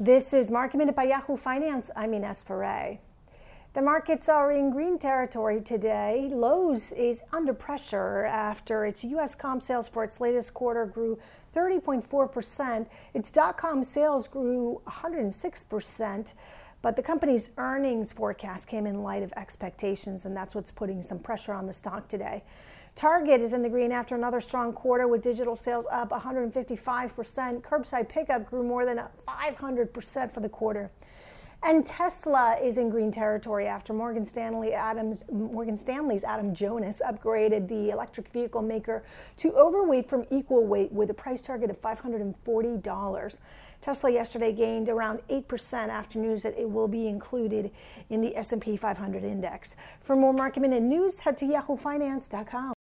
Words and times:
This 0.00 0.32
is 0.32 0.48
Market 0.48 0.76
Minute 0.76 0.94
by 0.94 1.02
Yahoo 1.02 1.36
Finance. 1.36 1.90
I'm 1.96 2.14
Ines 2.14 2.44
Ferre. 2.44 2.98
The 3.74 3.82
markets 3.82 4.28
are 4.28 4.52
in 4.52 4.70
green 4.70 4.96
territory 4.96 5.60
today. 5.60 6.30
Lowe's 6.32 6.92
is 6.92 7.24
under 7.32 7.52
pressure 7.52 8.24
after 8.26 8.86
its 8.86 9.02
U.S. 9.02 9.34
comp 9.34 9.60
sales 9.60 9.88
for 9.88 10.04
its 10.04 10.20
latest 10.20 10.54
quarter 10.54 10.86
grew 10.86 11.18
30.4%. 11.52 12.86
Its 13.12 13.32
dot 13.32 13.58
com 13.58 13.82
sales 13.82 14.28
grew 14.28 14.80
106%. 14.86 16.32
But 16.80 16.94
the 16.94 17.02
company's 17.02 17.50
earnings 17.58 18.12
forecast 18.12 18.68
came 18.68 18.86
in 18.86 19.02
light 19.02 19.24
of 19.24 19.32
expectations, 19.32 20.26
and 20.26 20.36
that's 20.36 20.54
what's 20.54 20.70
putting 20.70 21.02
some 21.02 21.18
pressure 21.18 21.52
on 21.52 21.66
the 21.66 21.72
stock 21.72 22.06
today. 22.06 22.44
Target 22.98 23.40
is 23.40 23.52
in 23.52 23.62
the 23.62 23.68
green 23.68 23.92
after 23.92 24.16
another 24.16 24.40
strong 24.40 24.72
quarter 24.72 25.06
with 25.06 25.22
digital 25.22 25.54
sales 25.54 25.86
up 25.88 26.10
155%. 26.10 27.62
Curbside 27.62 28.08
pickup 28.08 28.44
grew 28.44 28.64
more 28.64 28.84
than 28.84 29.00
500% 29.24 30.34
for 30.34 30.40
the 30.40 30.48
quarter. 30.48 30.90
And 31.62 31.86
Tesla 31.86 32.58
is 32.60 32.76
in 32.76 32.90
green 32.90 33.12
territory 33.12 33.68
after 33.68 33.92
Morgan 33.92 34.24
Stanley 34.24 34.74
Adams 34.74 35.24
Morgan 35.30 35.76
Stanley's 35.76 36.24
Adam 36.24 36.52
Jonas 36.52 37.00
upgraded 37.06 37.68
the 37.68 37.90
electric 37.90 38.32
vehicle 38.32 38.62
maker 38.62 39.04
to 39.36 39.52
overweight 39.52 40.08
from 40.08 40.26
equal 40.32 40.66
weight 40.66 40.90
with 40.90 41.08
a 41.10 41.14
price 41.14 41.40
target 41.40 41.70
of 41.70 41.80
$540. 41.80 43.38
Tesla 43.80 44.10
yesterday 44.10 44.52
gained 44.52 44.88
around 44.88 45.20
8% 45.30 45.72
after 45.88 46.18
news 46.18 46.42
that 46.42 46.58
it 46.58 46.68
will 46.68 46.88
be 46.88 47.06
included 47.06 47.70
in 48.10 48.20
the 48.20 48.36
S&P 48.36 48.76
500 48.76 49.22
index. 49.22 49.76
For 50.00 50.16
more 50.16 50.32
market 50.32 50.58
minute 50.58 50.82
news, 50.82 51.20
head 51.20 51.36
to 51.36 51.44
yahoofinance.com. 51.44 52.74